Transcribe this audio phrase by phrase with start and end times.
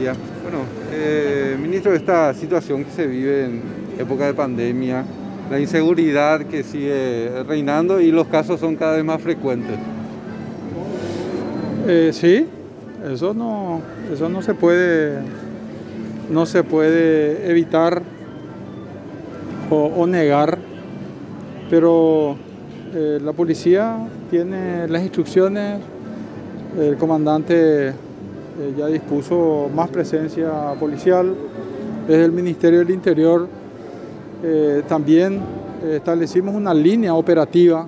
[0.00, 3.60] Bueno, eh, ministro, esta situación que se vive en
[3.98, 5.04] época de pandemia,
[5.50, 9.76] la inseguridad que sigue reinando y los casos son cada vez más frecuentes.
[11.86, 12.46] Eh, sí,
[13.12, 15.18] eso no, eso no se puede,
[16.30, 18.02] no se puede evitar
[19.68, 20.58] o, negar,
[21.68, 22.36] pero
[22.94, 23.98] eh, la policía
[24.30, 25.78] tiene las instrucciones,
[26.78, 27.92] el comandante
[28.58, 31.34] eh, ya dispuso más presencia policial,
[32.08, 33.46] desde el Ministerio del Interior
[34.42, 35.40] eh, también
[35.92, 37.86] establecimos una línea operativa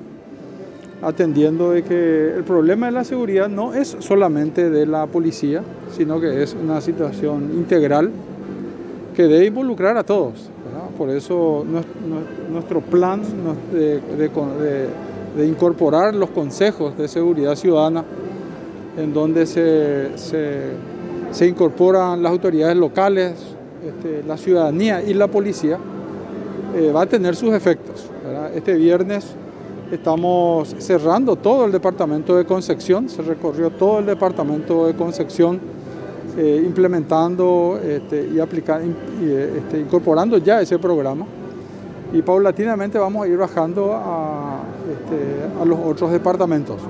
[1.02, 6.20] atendiendo de que el problema de la seguridad no es solamente de la policía, sino
[6.20, 8.10] que es una situación integral
[9.14, 10.48] que debe involucrar a todos.
[10.96, 11.64] Por eso
[12.50, 13.22] nuestro plan
[13.72, 14.90] de,
[15.44, 18.04] incorporar los consejos de seguridad ciudadana,
[18.96, 23.34] en donde se, se, incorporan las autoridades locales,
[23.84, 25.78] este, la ciudadanía y la policía,
[26.74, 28.08] eh, va a tener sus efectos.
[28.54, 29.34] Este viernes
[29.92, 35.60] Estamos cerrando todo el departamento de Concepción, se recorrió todo el departamento de Concepción
[36.38, 41.26] eh, implementando este, y, este, incorporando ya ese programa
[42.10, 46.80] y paulatinamente vamos a ir bajando a, este, los otros departamentos.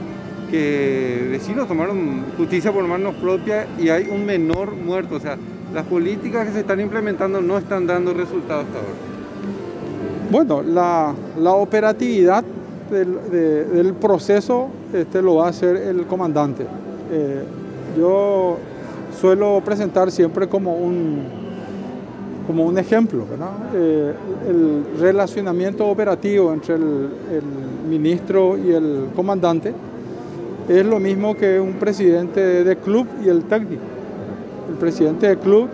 [0.51, 5.17] que vecinos tomaron justicia por manos propias y hay un menor muerto.
[5.17, 5.37] O sea,
[5.73, 9.13] las políticas que se están implementando no están dando resultados hasta ahora.
[10.31, 12.45] Bueno, la, operatividad
[12.91, 16.67] del, proceso este, lo va a hacer el comandante.
[17.11, 17.43] Eh,
[17.99, 18.59] yo
[19.21, 21.42] suelo presentar siempre como un,
[22.53, 23.25] como un ejemplo,
[23.75, 24.13] eh,
[24.47, 27.09] el relacionamiento operativo entre el,
[27.89, 29.73] ministro y el comandante
[30.69, 33.83] es lo mismo que un presidente de club y el técnico.
[34.69, 35.69] El presidente del club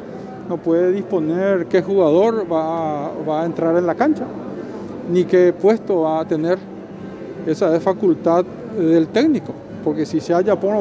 [0.49, 4.25] no puede disponer qué jugador va a, entrar en la cancha,
[5.13, 6.59] ni qué puesto va a tener.
[7.45, 8.45] Esa es facultad
[8.79, 9.53] del técnico,
[9.83, 10.77] porque si se haya por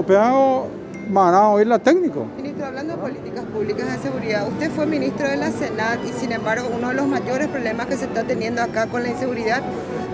[1.08, 2.26] pegado, van a oír la técnico.
[2.38, 6.32] Ministro, hablando de políticas públicas de seguridad, usted fue ministro de la Senat y sin
[6.32, 9.62] embargo uno de los mayores problemas que se está teniendo acá con la inseguridad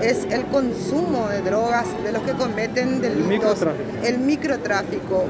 [0.02, 5.24] es el consumo de drogas de los que cometen delitos, el microtráfico, el microtráfico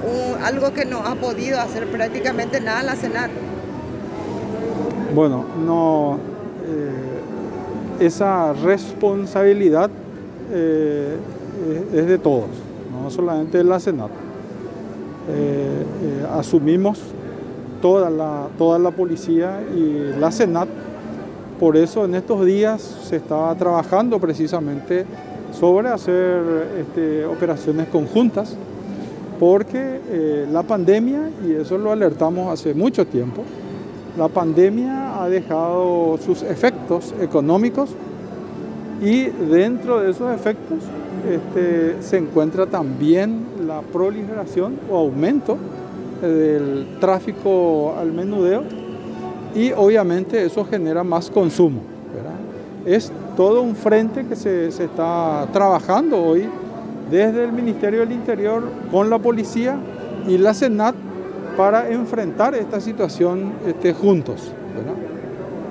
[0.44, 3.30] algo que no ha podido hacer prácticamente nada la Senat.
[5.14, 6.18] Bueno, no,
[6.66, 9.92] eh, esa responsabilidad
[10.52, 11.18] eh,
[11.94, 12.50] es de todos,
[12.92, 14.23] no solamente de la Senat.
[15.30, 17.00] Eh, asumimos
[17.82, 20.70] toda la, toda la policía y la Senat.
[21.60, 25.06] Por eso en estos días se está trabajando precisamente
[25.52, 26.42] sobre hacer
[26.80, 28.56] este, operaciones conjuntas,
[29.40, 33.44] porque eh, la pandemia, y eso lo alertamos hace mucho tiempo,
[34.18, 37.90] la pandemia ha dejado sus efectos económicos
[39.02, 40.80] y dentro de esos efectos
[41.30, 43.46] este, se encuentra también
[43.82, 45.58] proliferación o aumento
[46.22, 48.64] del tráfico al menudeo
[49.56, 51.82] y obviamente eso genera más consumo.
[52.86, 56.50] Es todo un frente que se, está trabajando hoy
[57.10, 59.78] desde el Ministerio del Interior con la policía
[60.28, 60.96] y la Senat
[61.56, 64.52] para enfrentar esta situación este, juntos.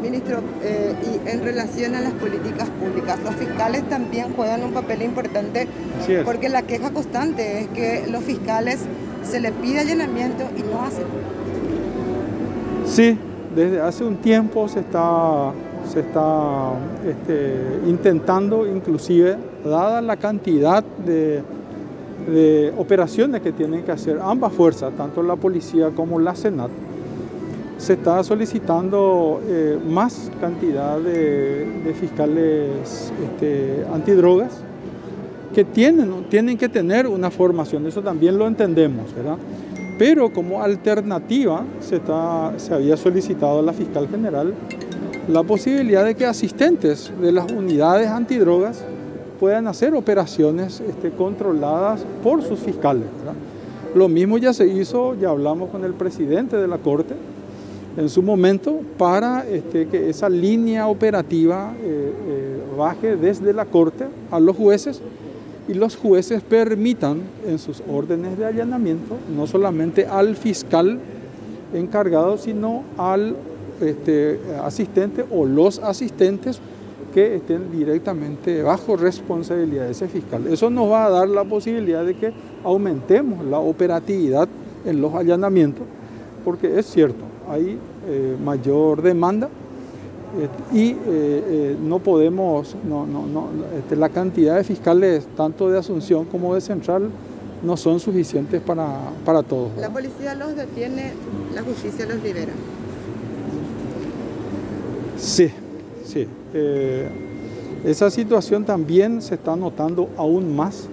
[0.02, 5.02] Ministro, eh, y en relación a las políticas públicas, los fiscales también juegan un papel
[5.02, 5.68] importante
[6.24, 8.80] porque la queja constante es que los fiscales
[9.22, 11.04] se les pide allanamiento y no hacen.
[12.86, 13.16] Sí,
[13.54, 15.52] desde hace un tiempo se está,
[15.90, 16.72] se está
[17.06, 21.42] este, intentando, inclusive, dada la cantidad de,
[22.76, 26.70] operaciones que tienen que hacer ambas fuerzas, tanto la policía como la Senat,
[27.82, 34.52] se está solicitando eh, más cantidad de, fiscales este, antidrogas
[35.52, 39.36] que tienen, tienen que tener una formación, eso también lo entendemos, ¿verdad?
[39.98, 44.54] pero como alternativa se, está, se había solicitado a la fiscal general
[45.28, 48.84] la posibilidad de que asistentes de las unidades antidrogas
[49.40, 53.06] puedan hacer operaciones este, controladas por sus fiscales.
[53.94, 57.14] Lo mismo ya se hizo, ya hablamos con el presidente de la Corte
[57.96, 64.06] en su momento para este, que esa línea operativa eh, eh, baje desde la Corte
[64.30, 65.00] a los jueces
[65.68, 70.98] y los jueces permitan en sus órdenes de allanamiento no solamente al fiscal
[71.74, 73.36] encargado, sino al
[73.80, 76.60] este, asistente o los asistentes
[77.12, 80.46] que estén directamente bajo responsabilidad de ese fiscal.
[80.46, 82.32] Eso nos va a dar la posibilidad de que
[82.64, 84.48] aumentemos la operatividad
[84.84, 85.84] en los allanamientos,
[86.44, 87.78] porque es cierto, hay
[88.08, 89.48] eh, mayor demanda
[90.38, 93.48] eh, y eh, no podemos, no, no, no,
[93.78, 97.10] este, la cantidad de fiscales, tanto de Asunción como de Central,
[97.62, 99.70] no son suficientes para, para todos.
[99.78, 101.12] La policía los detiene,
[101.54, 102.52] la justicia los libera.
[105.16, 105.48] Sí,
[106.04, 106.26] sí.
[107.84, 110.88] Esa situación también se está notando aún más.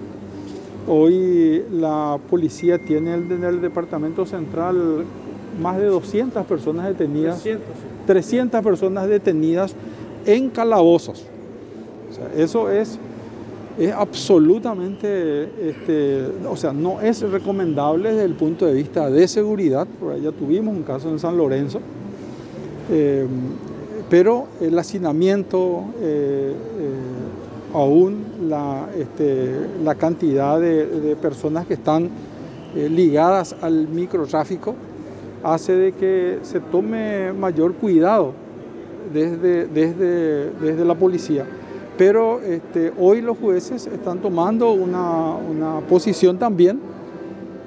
[0.86, 5.04] Hoy la policía tiene en el departamento central
[5.60, 7.42] más de 200 personas detenidas.
[7.42, 7.84] 300, sí.
[8.06, 9.74] 300 personas detenidas
[10.26, 11.24] en calabozos.
[12.10, 12.98] O sea, eso es,
[13.78, 19.86] es absolutamente, este, o sea, no es recomendable desde el punto de vista de seguridad.
[19.86, 21.80] Por ya tuvimos un caso en San Lorenzo.
[22.90, 23.26] Eh,
[24.08, 26.94] pero el hacinamiento, eh, eh,
[27.72, 29.54] aún la, este,
[29.84, 32.10] la cantidad de, de, personas que están
[32.74, 34.74] ligadas al microtráfico
[35.42, 38.32] hace de que se tome mayor cuidado
[39.12, 41.46] desde, desde, desde la policía.
[41.96, 46.80] Pero este, hoy los jueces están tomando una, una posición también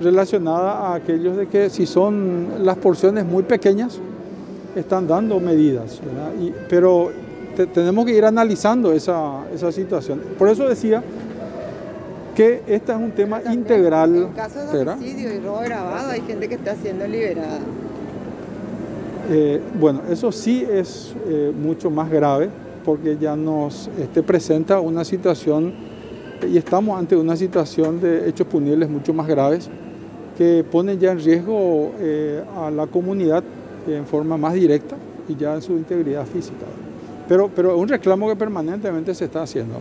[0.02, 4.00] relacionada a aquellos de que si son las porciones muy pequeñas,
[4.76, 6.02] están dando medidas,
[6.42, 7.12] y, pero
[7.56, 10.20] te, tenemos que ir analizando esa, esa, situación.
[10.38, 11.04] Por eso decía
[12.36, 14.16] que este es un tema También, integral.
[14.16, 17.60] En casos de homicidio y robo grabado hay gente que está siendo liberada.
[19.32, 22.50] Eh, bueno, eso sí es eh, mucho más grave
[22.84, 25.74] porque ya nos este, presenta una situación
[26.46, 29.70] y estamos ante una situación de hechos punibles mucho más graves
[30.38, 33.44] que ponen ya en riesgo eh, a la comunidad
[33.88, 34.98] en forma más directa
[35.30, 36.66] y ya en su integridad física.
[37.30, 39.80] Pero, pero es un reclamo que permanentemente se está haciendo.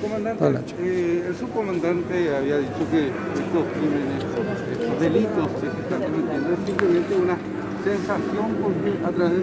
[0.00, 4.24] Comandante, eh, el subcomandante había dicho que estos crímenes,
[4.72, 7.38] estos delitos que se están cometiendo es simplemente una
[7.84, 9.42] sensación porque a través de